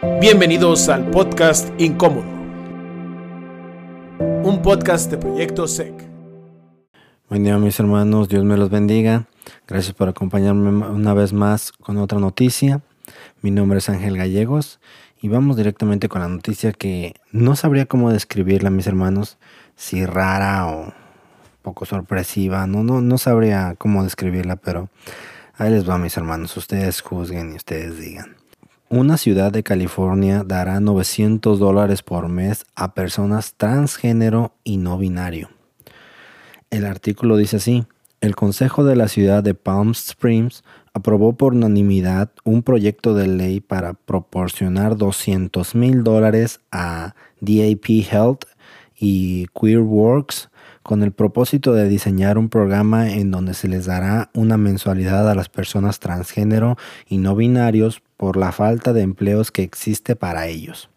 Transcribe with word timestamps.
Bienvenidos 0.00 0.88
al 0.88 1.10
podcast 1.10 1.68
Incómodo, 1.80 2.22
un 4.44 4.60
podcast 4.62 5.10
de 5.10 5.18
Proyecto 5.18 5.66
SEC. 5.66 5.92
Buen 7.28 7.42
día 7.42 7.58
mis 7.58 7.80
hermanos, 7.80 8.28
Dios 8.28 8.44
me 8.44 8.56
los 8.56 8.70
bendiga. 8.70 9.26
Gracias 9.66 9.94
por 9.94 10.08
acompañarme 10.08 10.86
una 10.86 11.14
vez 11.14 11.32
más 11.32 11.72
con 11.72 11.98
otra 11.98 12.20
noticia. 12.20 12.80
Mi 13.42 13.50
nombre 13.50 13.78
es 13.78 13.88
Ángel 13.88 14.16
Gallegos 14.16 14.78
y 15.20 15.28
vamos 15.28 15.56
directamente 15.56 16.08
con 16.08 16.22
la 16.22 16.28
noticia 16.28 16.72
que 16.72 17.16
no 17.32 17.56
sabría 17.56 17.86
cómo 17.86 18.12
describirla 18.12 18.70
mis 18.70 18.86
hermanos, 18.86 19.36
si 19.74 20.06
rara 20.06 20.68
o 20.68 20.92
poco 21.62 21.86
sorpresiva, 21.86 22.68
no, 22.68 22.84
no, 22.84 23.00
no 23.00 23.18
sabría 23.18 23.74
cómo 23.76 24.04
describirla, 24.04 24.54
pero 24.54 24.90
ahí 25.56 25.72
les 25.72 25.90
va 25.90 25.98
mis 25.98 26.16
hermanos, 26.16 26.56
ustedes 26.56 27.00
juzguen 27.00 27.52
y 27.52 27.56
ustedes 27.56 27.98
digan. 27.98 28.37
Una 28.90 29.18
ciudad 29.18 29.52
de 29.52 29.62
California 29.62 30.44
dará 30.46 30.80
900 30.80 31.58
dólares 31.58 32.02
por 32.02 32.30
mes 32.30 32.64
a 32.74 32.94
personas 32.94 33.52
transgénero 33.54 34.54
y 34.64 34.78
no 34.78 34.96
binario. 34.96 35.50
El 36.70 36.86
artículo 36.86 37.36
dice 37.36 37.58
así, 37.58 37.84
el 38.22 38.34
Consejo 38.34 38.84
de 38.84 38.96
la 38.96 39.08
ciudad 39.08 39.42
de 39.42 39.52
Palm 39.52 39.90
Springs 39.90 40.64
aprobó 40.94 41.36
por 41.36 41.52
unanimidad 41.52 42.30
un 42.44 42.62
proyecto 42.62 43.12
de 43.12 43.26
ley 43.26 43.60
para 43.60 43.92
proporcionar 43.92 44.96
200 44.96 45.74
mil 45.74 46.02
dólares 46.02 46.60
a 46.72 47.14
DAP 47.42 47.90
Health 48.10 48.44
y 48.96 49.48
QueerWorks 49.48 50.48
con 50.88 51.02
el 51.02 51.12
propósito 51.12 51.74
de 51.74 51.86
diseñar 51.86 52.38
un 52.38 52.48
programa 52.48 53.10
en 53.10 53.30
donde 53.30 53.52
se 53.52 53.68
les 53.68 53.84
dará 53.84 54.30
una 54.32 54.56
mensualidad 54.56 55.30
a 55.30 55.34
las 55.34 55.50
personas 55.50 56.00
transgénero 56.00 56.78
y 57.06 57.18
no 57.18 57.36
binarios 57.36 58.00
por 58.16 58.38
la 58.38 58.52
falta 58.52 58.94
de 58.94 59.02
empleos 59.02 59.50
que 59.52 59.62
existe 59.62 60.16
para 60.16 60.46
ellos. 60.46 60.88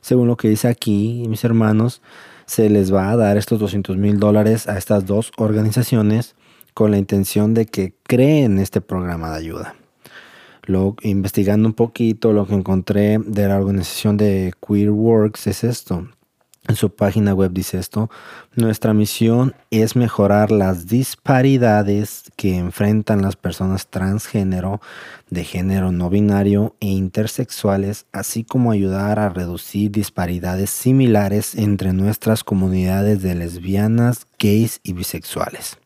Según 0.00 0.26
lo 0.26 0.38
que 0.38 0.48
dice 0.48 0.68
aquí, 0.68 1.26
mis 1.28 1.44
hermanos, 1.44 2.00
se 2.46 2.70
les 2.70 2.94
va 2.94 3.10
a 3.10 3.16
dar 3.16 3.36
estos 3.36 3.60
200 3.60 3.98
mil 3.98 4.18
dólares 4.18 4.66
a 4.66 4.78
estas 4.78 5.04
dos 5.04 5.32
organizaciones 5.36 6.34
con 6.72 6.90
la 6.90 6.96
intención 6.96 7.52
de 7.52 7.66
que 7.66 7.92
creen 8.04 8.58
este 8.58 8.80
programa 8.80 9.32
de 9.32 9.36
ayuda. 9.36 9.74
Lo, 10.62 10.96
investigando 11.02 11.68
un 11.68 11.74
poquito, 11.74 12.32
lo 12.32 12.46
que 12.46 12.54
encontré 12.54 13.18
de 13.18 13.48
la 13.48 13.58
organización 13.58 14.16
de 14.16 14.54
QueerWorks 14.60 15.46
es 15.46 15.62
esto. 15.62 16.08
En 16.70 16.76
su 16.76 16.94
página 16.94 17.34
web 17.34 17.50
dice 17.52 17.80
esto, 17.80 18.10
nuestra 18.54 18.94
misión 18.94 19.56
es 19.72 19.96
mejorar 19.96 20.52
las 20.52 20.86
disparidades 20.86 22.30
que 22.36 22.58
enfrentan 22.58 23.22
las 23.22 23.34
personas 23.34 23.88
transgénero, 23.88 24.80
de 25.30 25.42
género 25.42 25.90
no 25.90 26.10
binario 26.10 26.76
e 26.78 26.86
intersexuales, 26.86 28.06
así 28.12 28.44
como 28.44 28.70
ayudar 28.70 29.18
a 29.18 29.30
reducir 29.30 29.90
disparidades 29.90 30.70
similares 30.70 31.56
entre 31.56 31.92
nuestras 31.92 32.44
comunidades 32.44 33.20
de 33.20 33.34
lesbianas, 33.34 34.28
gays 34.38 34.78
y 34.84 34.92
bisexuales. 34.92 35.76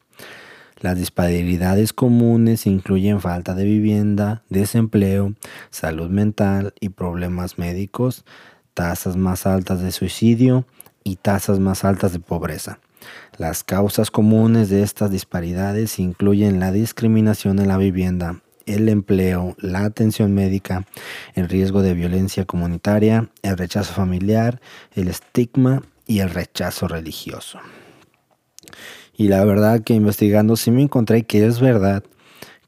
Las 0.81 0.99
disparidades 0.99 1.95
comunes 1.95 2.67
incluyen 2.67 3.23
falta 3.23 3.55
de 3.55 3.65
vivienda, 3.65 4.43
desempleo, 4.51 5.33
salud 5.71 6.11
mental 6.11 6.75
y 6.79 6.91
problemas 6.91 7.57
médicos, 7.57 8.27
tasas 8.75 9.17
más 9.17 9.47
altas 9.47 9.81
de 9.81 9.93
suicidio 9.93 10.67
y 11.05 11.17
tasas 11.17 11.61
más 11.61 11.85
altas 11.85 12.13
de 12.13 12.21
pobreza. 12.21 12.81
Las 13.39 13.65
causas 13.65 14.11
comunes 14.11 14.69
de 14.69 14.83
estas 14.83 15.11
disparidades 15.11 15.99
incluyen 15.99 16.61
la 16.61 16.73
discriminación 16.73 17.59
en 17.59 17.69
la 17.69 17.77
vivienda, 17.77 18.41
el 18.67 18.89
empleo, 18.89 19.57
la 19.59 19.85
atención 19.85 20.33
médica, 20.35 20.87
el 21.35 21.49
riesgo 21.49 21.83
de 21.83 21.95
violencia 21.95 22.45
comunitaria, 22.45 23.29
el 23.43 23.59
rechazo 23.59 23.93
familiar, 23.93 24.61
el 24.95 25.09
estigma 25.09 25.83
y 26.07 26.21
el 26.21 26.31
rechazo 26.31 26.89
religioso. 26.89 27.59
Y 29.17 29.29
la 29.29 29.45
verdad 29.45 29.83
que 29.83 29.95
investigando 29.95 30.57
sí 30.57 30.71
me 30.71 30.83
encontré 30.83 31.25
que 31.25 31.47
es 31.47 31.61
verdad 31.61 32.03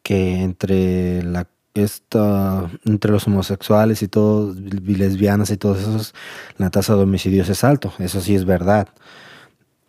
que 0.03 0.43
entre 0.43 1.22
la 1.22 1.47
esta, 1.82 2.70
entre 2.84 3.10
los 3.10 3.26
homosexuales 3.26 4.03
y 4.03 4.09
todos, 4.09 4.56
lesbianas 4.56 5.50
y 5.50 5.56
todos 5.56 5.81
esos, 5.81 6.14
la 6.59 6.70
tasa 6.70 6.94
de 6.97 7.03
homicidios 7.03 7.48
es 7.48 7.64
alto, 7.64 7.92
eso 7.98 8.20
sí 8.20 8.34
es 8.34 8.44
verdad. 8.44 8.88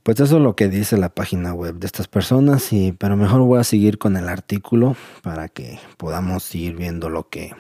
Pues 0.04 0.20
eso 0.22 0.38
es 0.38 0.42
lo 0.42 0.56
que 0.56 0.70
dice 0.70 0.96
la 0.98 1.10
página 1.10 1.54
web 1.54 1.76
de 1.76 1.86
estas 1.86 2.08
personas, 2.08 2.72
y, 2.72 2.94
pero 2.94 3.18
mejor 3.18 3.42
voy 3.42 3.60
a 3.60 3.66
seguir 3.66 3.98
con 3.98 4.16
el 4.16 4.30
artículo 4.30 4.96
para 5.22 5.50
que 5.50 5.80
podamos 5.98 6.44
seguir 6.44 6.78
viendo 6.78 7.10
lo 7.10 7.28
que, 7.28 7.54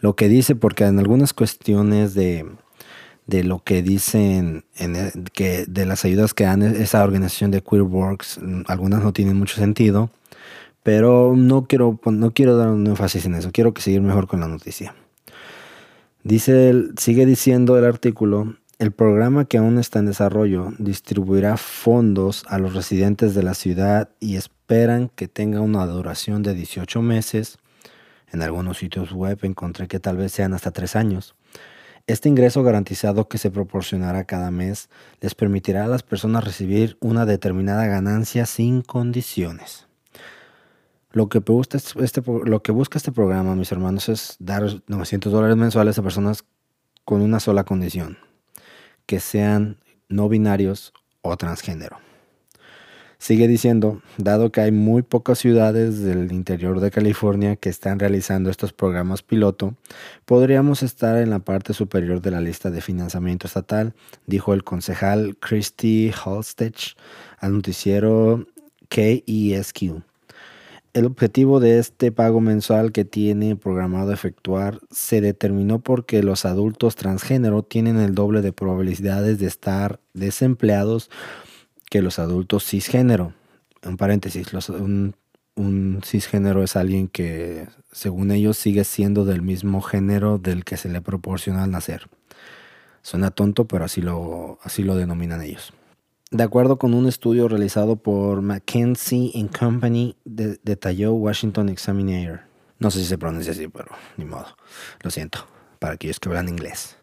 lo 0.00 0.16
que 0.16 0.28
dice, 0.28 0.56
porque 0.56 0.84
en 0.84 0.98
algunas 0.98 1.32
cuestiones 1.32 2.14
de, 2.14 2.44
de 3.26 3.44
lo 3.44 3.62
que 3.62 3.82
dicen 3.82 4.64
en 4.76 5.24
que 5.32 5.64
de 5.66 5.86
las 5.86 6.04
ayudas 6.04 6.34
que 6.34 6.44
dan 6.44 6.62
esa 6.62 7.04
organización 7.04 7.52
de 7.52 7.62
QueerWorks, 7.62 8.40
algunas 8.66 9.02
no 9.02 9.12
tienen 9.12 9.36
mucho 9.36 9.56
sentido 9.56 10.10
pero 10.86 11.34
no 11.34 11.66
quiero, 11.66 11.98
no 12.04 12.30
quiero 12.32 12.56
dar 12.56 12.68
un 12.68 12.86
énfasis 12.86 13.26
en 13.26 13.34
eso, 13.34 13.50
quiero 13.50 13.74
que 13.74 13.82
seguir 13.82 14.02
mejor 14.02 14.28
con 14.28 14.38
la 14.38 14.46
noticia. 14.46 14.94
Dice, 16.22 16.72
sigue 16.96 17.26
diciendo 17.26 17.76
el 17.76 17.84
artículo, 17.84 18.54
el 18.78 18.92
programa 18.92 19.46
que 19.46 19.58
aún 19.58 19.80
está 19.80 19.98
en 19.98 20.06
desarrollo 20.06 20.68
distribuirá 20.78 21.56
fondos 21.56 22.44
a 22.46 22.58
los 22.58 22.72
residentes 22.72 23.34
de 23.34 23.42
la 23.42 23.54
ciudad 23.54 24.10
y 24.20 24.36
esperan 24.36 25.08
que 25.08 25.26
tenga 25.26 25.60
una 25.60 25.84
duración 25.86 26.44
de 26.44 26.54
18 26.54 27.02
meses. 27.02 27.58
En 28.32 28.40
algunos 28.40 28.78
sitios 28.78 29.10
web 29.10 29.40
encontré 29.42 29.88
que 29.88 29.98
tal 29.98 30.18
vez 30.18 30.30
sean 30.30 30.54
hasta 30.54 30.70
3 30.70 30.94
años. 30.94 31.34
Este 32.06 32.28
ingreso 32.28 32.62
garantizado 32.62 33.26
que 33.26 33.38
se 33.38 33.50
proporcionará 33.50 34.22
cada 34.22 34.52
mes 34.52 34.88
les 35.20 35.34
permitirá 35.34 35.86
a 35.86 35.88
las 35.88 36.04
personas 36.04 36.44
recibir 36.44 36.96
una 37.00 37.26
determinada 37.26 37.86
ganancia 37.86 38.46
sin 38.46 38.82
condiciones. 38.82 39.85
Lo 41.16 41.30
que, 41.30 41.38
busca 41.38 41.78
este, 41.78 42.22
lo 42.44 42.62
que 42.62 42.72
busca 42.72 42.98
este 42.98 43.10
programa, 43.10 43.56
mis 43.56 43.72
hermanos, 43.72 44.10
es 44.10 44.36
dar 44.38 44.82
900 44.86 45.32
dólares 45.32 45.56
mensuales 45.56 45.98
a 45.98 46.02
personas 46.02 46.44
con 47.06 47.22
una 47.22 47.40
sola 47.40 47.64
condición, 47.64 48.18
que 49.06 49.18
sean 49.18 49.78
no 50.10 50.28
binarios 50.28 50.92
o 51.22 51.34
transgénero. 51.38 51.96
Sigue 53.16 53.48
diciendo, 53.48 54.02
dado 54.18 54.52
que 54.52 54.60
hay 54.60 54.72
muy 54.72 55.00
pocas 55.00 55.38
ciudades 55.38 56.02
del 56.02 56.32
interior 56.32 56.80
de 56.80 56.90
California 56.90 57.56
que 57.56 57.70
están 57.70 57.98
realizando 57.98 58.50
estos 58.50 58.74
programas 58.74 59.22
piloto, 59.22 59.74
podríamos 60.26 60.82
estar 60.82 61.16
en 61.16 61.30
la 61.30 61.38
parte 61.38 61.72
superior 61.72 62.20
de 62.20 62.30
la 62.30 62.42
lista 62.42 62.70
de 62.70 62.82
financiamiento 62.82 63.46
estatal, 63.46 63.94
dijo 64.26 64.52
el 64.52 64.64
concejal 64.64 65.38
Christy 65.40 66.12
Holstech 66.12 66.94
al 67.38 67.54
noticiero 67.54 68.46
KESQ. 68.90 70.02
El 70.96 71.04
objetivo 71.04 71.60
de 71.60 71.78
este 71.78 72.10
pago 72.10 72.40
mensual 72.40 72.90
que 72.90 73.04
tiene 73.04 73.54
programado 73.54 74.14
efectuar 74.14 74.78
se 74.90 75.20
determinó 75.20 75.78
porque 75.78 76.22
los 76.22 76.46
adultos 76.46 76.96
transgénero 76.96 77.62
tienen 77.62 77.98
el 77.98 78.14
doble 78.14 78.40
de 78.40 78.54
probabilidades 78.54 79.38
de 79.38 79.44
estar 79.44 80.00
desempleados 80.14 81.10
que 81.90 82.00
los 82.00 82.18
adultos 82.18 82.64
cisgénero. 82.64 83.34
En 83.82 83.98
paréntesis, 83.98 84.50
un, 84.70 85.14
un 85.54 86.00
cisgénero 86.02 86.62
es 86.62 86.76
alguien 86.76 87.08
que, 87.08 87.68
según 87.92 88.30
ellos, 88.30 88.56
sigue 88.56 88.84
siendo 88.84 89.26
del 89.26 89.42
mismo 89.42 89.82
género 89.82 90.38
del 90.38 90.64
que 90.64 90.78
se 90.78 90.88
le 90.88 91.02
proporciona 91.02 91.64
al 91.64 91.72
nacer. 91.72 92.08
Suena 93.02 93.30
tonto, 93.30 93.66
pero 93.66 93.84
así 93.84 94.00
lo, 94.00 94.58
así 94.62 94.82
lo 94.82 94.96
denominan 94.96 95.42
ellos. 95.42 95.74
De 96.32 96.42
acuerdo 96.42 96.76
con 96.76 96.92
un 96.92 97.06
estudio 97.06 97.46
realizado 97.46 97.94
por 97.94 98.42
McKinsey 98.42 99.32
Company, 99.56 100.16
detalló 100.24 101.12
Washington 101.12 101.68
Examiner. 101.68 102.40
No 102.80 102.90
sé 102.90 102.98
si 102.98 103.04
se 103.04 103.16
pronuncia 103.16 103.52
así, 103.52 103.68
pero 103.68 103.92
ni 104.16 104.24
modo. 104.24 104.46
Lo 105.02 105.10
siento, 105.10 105.46
para 105.78 105.94
aquellos 105.94 106.18
que 106.18 106.28
hablan 106.28 106.48
inglés. 106.48 106.96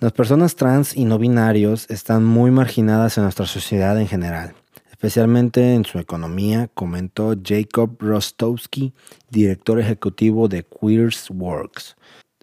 Las 0.00 0.12
personas 0.12 0.56
trans 0.56 0.96
y 0.96 1.04
no 1.04 1.18
binarios 1.18 1.84
están 1.90 2.24
muy 2.24 2.50
marginadas 2.50 3.18
en 3.18 3.24
nuestra 3.24 3.44
sociedad 3.44 4.00
en 4.00 4.08
general, 4.08 4.54
especialmente 4.90 5.74
en 5.74 5.84
su 5.84 5.98
economía, 5.98 6.68
comentó 6.72 7.34
Jacob 7.44 7.94
Rostowski, 7.98 8.94
director 9.28 9.78
ejecutivo 9.78 10.48
de 10.48 10.64
Queers 10.64 11.28
Works 11.30 11.94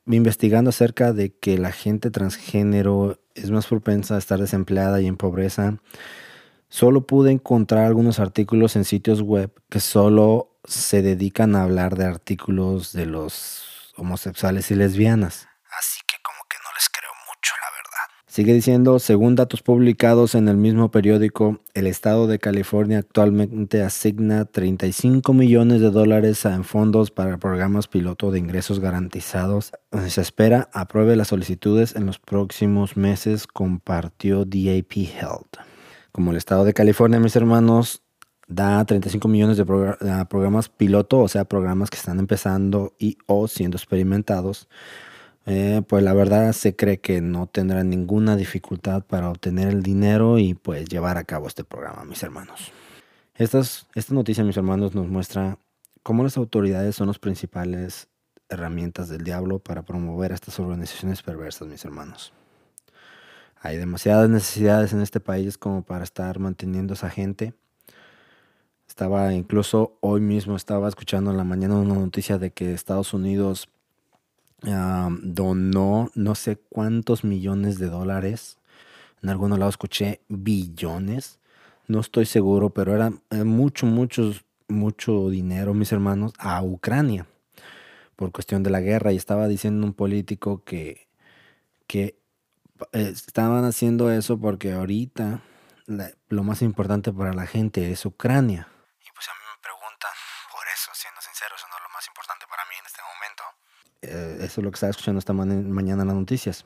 investigando 0.07 0.69
acerca 0.69 1.13
de 1.13 1.37
que 1.37 1.57
la 1.57 1.71
gente 1.71 2.11
transgénero 2.11 3.19
es 3.33 3.51
más 3.51 3.67
propensa 3.67 4.15
a 4.15 4.19
estar 4.19 4.39
desempleada 4.39 5.01
y 5.01 5.07
en 5.07 5.17
pobreza, 5.17 5.77
solo 6.69 7.07
pude 7.07 7.31
encontrar 7.31 7.85
algunos 7.85 8.19
artículos 8.19 8.75
en 8.75 8.85
sitios 8.85 9.21
web 9.21 9.51
que 9.69 9.79
solo 9.79 10.59
se 10.63 11.01
dedican 11.01 11.55
a 11.55 11.63
hablar 11.63 11.95
de 11.95 12.05
artículos 12.05 12.93
de 12.93 13.05
los 13.05 13.93
homosexuales 13.97 14.71
y 14.71 14.75
lesbianas. 14.75 15.47
Así 15.79 15.99
que 16.07 16.17
como 16.23 16.39
que 16.49 16.57
no 16.63 16.69
les 16.75 16.89
creo 16.89 17.11
mucho, 17.27 17.53
la 17.61 17.69
verdad. 17.77 18.15
Sigue 18.35 18.51
diciendo, 18.53 18.99
según 18.99 19.35
datos 19.35 19.61
publicados 19.61 20.35
en 20.35 20.49
el 20.49 20.57
mismo 20.57 20.91
periódico, 20.91 21.61
el 21.73 21.87
estado 21.87 22.27
de 22.27 22.37
California 22.37 22.97
actualmente 22.97 23.81
asigna 23.81 24.43
35 24.43 25.31
millones 25.31 25.79
de 25.79 25.89
dólares 25.89 26.43
en 26.43 26.65
fondos 26.65 27.11
para 27.11 27.37
programas 27.37 27.87
piloto 27.87 28.31
de 28.31 28.39
ingresos 28.39 28.81
garantizados. 28.81 29.71
Se 30.09 30.19
espera 30.19 30.69
apruebe 30.73 31.15
las 31.15 31.29
solicitudes 31.29 31.95
en 31.95 32.05
los 32.05 32.19
próximos 32.19 32.97
meses, 32.97 33.47
compartió 33.47 34.43
DAP 34.43 34.91
Health. 34.97 35.55
Como 36.11 36.31
el 36.31 36.37
estado 36.37 36.65
de 36.65 36.73
California, 36.73 37.21
mis 37.21 37.37
hermanos, 37.37 38.03
da 38.49 38.83
35 38.83 39.29
millones 39.29 39.55
de 39.55 39.63
programas 39.63 40.67
piloto, 40.67 41.19
o 41.19 41.29
sea, 41.29 41.45
programas 41.45 41.89
que 41.89 41.95
están 41.95 42.19
empezando 42.19 42.95
y 42.99 43.17
o 43.27 43.47
siendo 43.47 43.77
experimentados 43.77 44.67
eh, 45.45 45.83
pues 45.87 46.03
la 46.03 46.13
verdad 46.13 46.53
se 46.53 46.75
cree 46.75 46.99
que 46.99 47.21
no 47.21 47.47
tendrá 47.47 47.83
ninguna 47.83 48.35
dificultad 48.35 49.03
para 49.03 49.29
obtener 49.29 49.67
el 49.67 49.83
dinero 49.83 50.39
y 50.39 50.55
pues 50.55 50.89
llevar 50.89 51.17
a 51.17 51.23
cabo 51.23 51.47
este 51.47 51.63
programa, 51.63 52.03
mis 52.03 52.23
hermanos. 52.23 52.71
esta 53.35 54.13
noticia, 54.13 54.43
mis 54.43 54.57
hermanos, 54.57 54.95
nos 54.95 55.07
muestra 55.07 55.59
cómo 56.01 56.23
las 56.23 56.37
autoridades 56.37 56.95
son 56.95 57.07
las 57.07 57.19
principales 57.19 58.07
herramientas 58.49 59.09
del 59.09 59.23
diablo 59.23 59.59
para 59.59 59.83
promover 59.83 60.31
estas 60.31 60.59
organizaciones 60.59 61.21
perversas, 61.21 61.67
mis 61.67 61.85
hermanos. 61.85 62.33
Hay 63.61 63.77
demasiadas 63.77 64.29
necesidades 64.29 64.93
en 64.93 65.01
este 65.01 65.19
país 65.19 65.57
como 65.57 65.83
para 65.83 66.03
estar 66.03 66.39
manteniendo 66.39 66.93
a 66.93 66.95
esa 66.95 67.09
gente. 67.09 67.53
Estaba 68.87 69.33
incluso 69.33 69.97
hoy 70.01 70.21
mismo 70.21 70.55
estaba 70.55 70.87
escuchando 70.87 71.31
en 71.31 71.37
la 71.37 71.43
mañana 71.43 71.75
una 71.75 71.95
noticia 71.95 72.37
de 72.37 72.51
que 72.51 72.73
Estados 72.73 73.13
Unidos 73.13 73.67
donó 74.61 76.11
no 76.15 76.35
sé 76.35 76.57
cuántos 76.57 77.23
millones 77.23 77.77
de 77.77 77.87
dólares. 77.87 78.57
En 79.21 79.29
algún 79.29 79.51
lado 79.51 79.69
escuché 79.69 80.21
billones. 80.27 81.39
No 81.87 81.99
estoy 81.99 82.25
seguro, 82.25 82.71
pero 82.71 82.95
era 82.95 83.11
eh, 83.29 83.43
mucho, 83.43 83.85
mucho, 83.85 84.33
mucho 84.67 85.29
dinero, 85.29 85.73
mis 85.73 85.91
hermanos, 85.91 86.33
a 86.39 86.63
Ucrania 86.63 87.27
por 88.15 88.31
cuestión 88.31 88.63
de 88.63 88.69
la 88.69 88.81
guerra. 88.81 89.11
Y 89.11 89.17
estaba 89.17 89.47
diciendo 89.47 89.85
un 89.85 89.93
político 89.93 90.63
que, 90.63 91.07
que 91.87 92.19
eh, 92.91 93.11
estaban 93.13 93.65
haciendo 93.65 94.11
eso 94.11 94.39
porque 94.39 94.73
ahorita 94.73 95.41
lo 96.29 96.43
más 96.43 96.61
importante 96.61 97.13
para 97.13 97.33
la 97.33 97.45
gente 97.45 97.91
es 97.91 98.05
Ucrania. 98.05 98.67
Y 99.01 99.11
pues 99.13 99.27
a 99.29 99.33
mí 99.33 99.43
me 99.45 99.61
preguntan 99.61 100.11
por 100.51 100.65
eso, 100.73 100.91
siendo 100.93 101.21
sincero, 101.21 101.55
eso 101.55 101.67
no 101.69 101.77
es 101.77 101.83
lo 101.83 101.93
más 101.93 102.07
importante 102.07 102.45
para 102.49 102.63
mí 102.65 102.75
en 102.79 102.85
este 102.85 103.01
momento. 103.05 103.43
Eh, 104.07 104.37
eso 104.41 104.61
es 104.61 104.63
lo 104.63 104.71
que 104.71 104.75
estaba 104.75 104.91
escuchando 104.91 105.19
esta 105.19 105.33
mañana 105.33 106.03
en 106.03 106.07
las 106.07 106.17
noticias. 106.17 106.65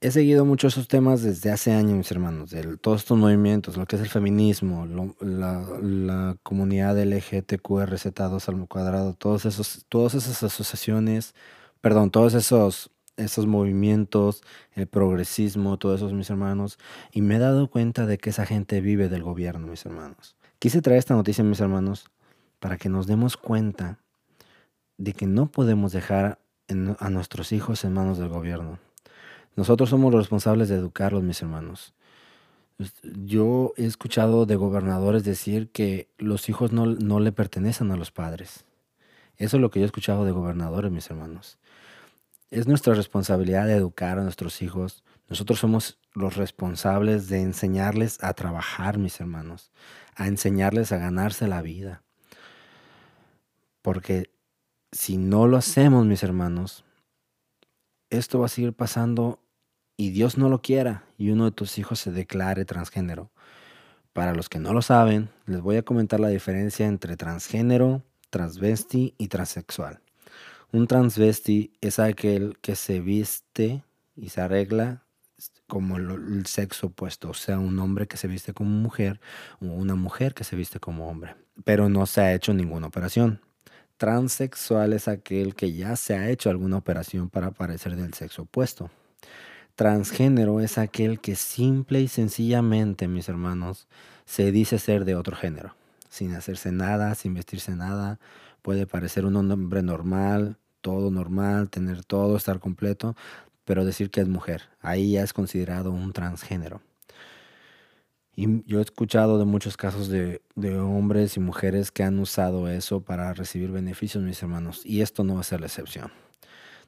He 0.00 0.10
seguido 0.10 0.44
muchos 0.44 0.74
esos 0.74 0.88
temas 0.88 1.22
desde 1.22 1.52
hace 1.52 1.70
años, 1.70 1.92
mis 1.92 2.10
hermanos, 2.10 2.52
todos 2.80 3.02
estos 3.02 3.16
movimientos, 3.16 3.76
lo 3.76 3.86
que 3.86 3.94
es 3.94 4.02
el 4.02 4.08
feminismo, 4.08 4.84
la, 5.20 5.64
la, 5.80 6.36
comunidad 6.42 6.96
LGTQRZ2 6.98 8.48
al 8.48 8.66
cuadrado, 8.66 9.14
todos 9.14 9.44
esos, 9.44 9.86
todas 9.88 10.14
esas 10.14 10.42
asociaciones, 10.42 11.36
perdón, 11.80 12.10
todos 12.10 12.34
esos, 12.34 12.90
esos 13.16 13.46
movimientos, 13.46 14.42
el 14.72 14.88
progresismo, 14.88 15.78
todos 15.78 16.00
esos, 16.00 16.12
mis 16.14 16.30
hermanos, 16.30 16.80
y 17.12 17.22
me 17.22 17.36
he 17.36 17.38
dado 17.38 17.70
cuenta 17.70 18.04
de 18.04 18.18
que 18.18 18.30
esa 18.30 18.44
gente 18.44 18.80
vive 18.80 19.08
del 19.08 19.22
gobierno, 19.22 19.68
mis 19.68 19.86
hermanos. 19.86 20.34
Quise 20.58 20.82
traer 20.82 20.98
esta 20.98 21.14
noticia, 21.14 21.44
mis 21.44 21.60
hermanos, 21.60 22.10
para 22.58 22.76
que 22.76 22.88
nos 22.88 23.06
demos 23.06 23.36
cuenta 23.36 24.00
de 24.98 25.12
que 25.12 25.28
no 25.28 25.46
podemos 25.46 25.92
dejar 25.92 26.41
a 26.68 27.10
nuestros 27.10 27.52
hijos 27.52 27.84
en 27.84 27.92
manos 27.92 28.18
del 28.18 28.28
gobierno. 28.28 28.78
Nosotros 29.56 29.90
somos 29.90 30.12
los 30.12 30.22
responsables 30.22 30.68
de 30.68 30.76
educarlos, 30.76 31.22
mis 31.22 31.42
hermanos. 31.42 31.94
Yo 33.02 33.74
he 33.76 33.84
escuchado 33.84 34.46
de 34.46 34.56
gobernadores 34.56 35.24
decir 35.24 35.70
que 35.70 36.08
los 36.18 36.48
hijos 36.48 36.72
no, 36.72 36.86
no 36.86 37.20
le 37.20 37.32
pertenecen 37.32 37.90
a 37.90 37.96
los 37.96 38.10
padres. 38.10 38.64
Eso 39.36 39.56
es 39.56 39.60
lo 39.60 39.70
que 39.70 39.80
yo 39.80 39.84
he 39.84 39.86
escuchado 39.86 40.24
de 40.24 40.32
gobernadores, 40.32 40.90
mis 40.90 41.10
hermanos. 41.10 41.58
Es 42.50 42.66
nuestra 42.66 42.94
responsabilidad 42.94 43.66
de 43.66 43.74
educar 43.74 44.18
a 44.18 44.22
nuestros 44.22 44.62
hijos. 44.62 45.04
Nosotros 45.28 45.58
somos 45.58 45.98
los 46.14 46.36
responsables 46.36 47.28
de 47.28 47.40
enseñarles 47.40 48.22
a 48.22 48.34
trabajar, 48.34 48.98
mis 48.98 49.20
hermanos, 49.20 49.72
a 50.14 50.28
enseñarles 50.28 50.92
a 50.92 50.98
ganarse 50.98 51.48
la 51.48 51.62
vida. 51.62 52.02
Porque 53.80 54.30
si 54.92 55.16
no 55.16 55.46
lo 55.46 55.56
hacemos, 55.56 56.06
mis 56.06 56.22
hermanos, 56.22 56.84
esto 58.10 58.38
va 58.38 58.46
a 58.46 58.50
seguir 58.50 58.74
pasando 58.74 59.40
y 59.96 60.10
Dios 60.10 60.36
no 60.36 60.50
lo 60.50 60.60
quiera 60.60 61.04
y 61.16 61.30
uno 61.30 61.46
de 61.46 61.52
tus 61.52 61.78
hijos 61.78 61.98
se 61.98 62.12
declare 62.12 62.66
transgénero. 62.66 63.30
Para 64.12 64.34
los 64.34 64.50
que 64.50 64.58
no 64.58 64.74
lo 64.74 64.82
saben, 64.82 65.30
les 65.46 65.62
voy 65.62 65.76
a 65.76 65.82
comentar 65.82 66.20
la 66.20 66.28
diferencia 66.28 66.86
entre 66.86 67.16
transgénero, 67.16 68.02
transvesti 68.28 69.14
y 69.16 69.28
transexual. 69.28 70.02
Un 70.70 70.86
transvesti 70.86 71.72
es 71.80 71.98
aquel 71.98 72.58
que 72.60 72.76
se 72.76 73.00
viste 73.00 73.84
y 74.14 74.28
se 74.28 74.42
arregla 74.42 75.04
como 75.66 75.96
el 75.96 76.44
sexo 76.44 76.88
opuesto, 76.88 77.30
o 77.30 77.34
sea, 77.34 77.58
un 77.58 77.78
hombre 77.78 78.06
que 78.06 78.18
se 78.18 78.28
viste 78.28 78.52
como 78.52 78.70
mujer 78.70 79.20
o 79.60 79.66
una 79.66 79.94
mujer 79.94 80.34
que 80.34 80.44
se 80.44 80.54
viste 80.54 80.80
como 80.80 81.08
hombre, 81.08 81.34
pero 81.64 81.88
no 81.88 82.04
se 82.04 82.20
ha 82.20 82.34
hecho 82.34 82.52
ninguna 82.52 82.88
operación. 82.88 83.40
Transexual 83.96 84.92
es 84.92 85.08
aquel 85.08 85.54
que 85.54 85.72
ya 85.72 85.96
se 85.96 86.14
ha 86.14 86.28
hecho 86.28 86.50
alguna 86.50 86.76
operación 86.76 87.30
para 87.30 87.50
parecer 87.50 87.96
del 87.96 88.14
sexo 88.14 88.42
opuesto. 88.42 88.90
Transgénero 89.74 90.60
es 90.60 90.76
aquel 90.76 91.20
que 91.20 91.34
simple 91.36 92.00
y 92.00 92.08
sencillamente, 92.08 93.08
mis 93.08 93.28
hermanos, 93.28 93.88
se 94.24 94.52
dice 94.52 94.78
ser 94.78 95.04
de 95.04 95.14
otro 95.14 95.34
género, 95.34 95.74
sin 96.08 96.34
hacerse 96.34 96.72
nada, 96.72 97.14
sin 97.14 97.34
vestirse 97.34 97.74
nada, 97.74 98.18
puede 98.60 98.86
parecer 98.86 99.24
un 99.24 99.36
hombre 99.36 99.82
normal, 99.82 100.58
todo 100.82 101.10
normal, 101.10 101.70
tener 101.70 102.04
todo, 102.04 102.36
estar 102.36 102.60
completo, 102.60 103.16
pero 103.64 103.84
decir 103.84 104.10
que 104.10 104.20
es 104.20 104.28
mujer, 104.28 104.68
ahí 104.80 105.12
ya 105.12 105.22
es 105.22 105.32
considerado 105.32 105.90
un 105.90 106.12
transgénero. 106.12 106.82
Y 108.34 108.64
yo 108.64 108.78
he 108.78 108.82
escuchado 108.82 109.38
de 109.38 109.44
muchos 109.44 109.76
casos 109.76 110.08
de, 110.08 110.40
hombres 110.78 111.36
y 111.36 111.40
mujeres 111.40 111.90
que 111.90 112.02
han 112.02 112.18
usado 112.18 112.68
eso 112.68 113.02
para 113.02 113.34
recibir 113.34 113.70
beneficios, 113.70 114.24
mis 114.24 114.42
hermanos, 114.42 114.82
y 114.86 115.02
esto 115.02 115.22
no 115.22 115.34
va 115.34 115.40
a 115.40 115.44
ser 115.44 115.60
la 115.60 115.66
excepción. 115.66 116.10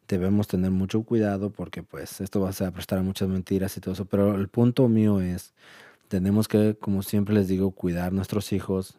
Debemos 0.09 0.49
tener 0.49 0.71
mucho 0.71 1.03
cuidado 1.03 1.51
porque 1.51 1.83
pues 1.83 2.21
esto 2.21 2.41
va 2.41 2.51
a 2.51 2.71
prestar 2.71 2.99
a 2.99 3.03
muchas 3.03 3.29
mentiras 3.29 3.77
y 3.77 3.81
todo 3.81 3.95
eso, 3.95 4.07
pero 4.07 4.35
el 4.35 4.49
punto 4.49 4.89
mío 4.89 5.21
es, 5.21 5.55
tenemos 6.09 6.49
que, 6.49 6.77
como 6.81 7.03
siempre 7.03 7.35
les 7.35 7.49
digo, 7.49 7.73
cuidar 7.73 8.09
a 8.09 8.11
nuestros 8.11 8.53
hijos, 8.53 8.99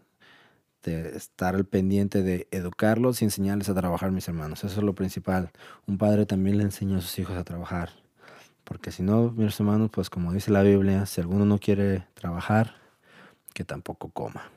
de 0.83 1.17
estar 1.17 1.55
al 1.55 1.65
pendiente 1.65 2.21
de 2.21 2.47
educarlos 2.51 3.21
y 3.21 3.25
enseñarles 3.25 3.69
a 3.69 3.73
trabajar, 3.73 4.11
mis 4.11 4.27
hermanos. 4.27 4.63
Eso 4.63 4.77
es 4.77 4.83
lo 4.83 4.93
principal. 4.93 5.51
Un 5.87 5.97
padre 5.97 6.27
también 6.27 6.59
le 6.59 6.63
enseña 6.63 6.99
a 6.99 7.01
sus 7.01 7.17
hijos 7.17 7.35
a 7.35 7.43
trabajar. 7.43 8.04
Porque 8.65 8.91
si 8.91 9.03
no, 9.03 9.31
mis 9.31 9.57
hermanos, 9.59 9.89
pues 9.91 10.09
como 10.09 10.33
dice 10.33 10.51
la 10.51 10.63
Biblia, 10.63 11.05
si 11.05 11.21
alguno 11.21 11.45
no 11.45 11.59
quiere 11.59 12.05
trabajar, 12.15 12.75
que 13.53 13.63
tampoco 13.63 14.09
coma. 14.09 14.51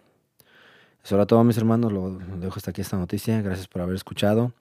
Eso 1.04 1.14
era 1.14 1.26
todo, 1.26 1.44
mis 1.44 1.56
hermanos. 1.56 1.92
Lo 1.92 2.18
dejo 2.18 2.54
hasta 2.56 2.73
aquí 2.73 2.80
esta 2.80 2.97
noticia. 2.97 3.40
Gracias 3.40 3.68
por 3.68 3.82
haber 3.82 3.94
escuchado 3.94 4.52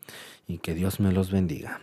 y 0.47 0.59
que 0.59 0.75
Dios 0.75 0.99
me 0.99 1.11
los 1.11 1.31
bendiga. 1.31 1.81